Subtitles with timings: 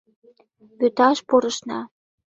[0.79, 1.79] Вӱташ пурышна.